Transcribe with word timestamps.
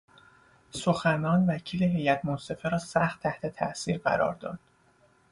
سخنان 0.71 1.41
وکیل 1.47 1.83
هیات 1.83 2.25
منصفه 2.25 2.69
را 2.69 2.77
سخت 2.77 3.19
تحت 3.21 3.45
تاثیر 3.45 3.97
قرار 3.97 4.33
داد. 4.35 4.59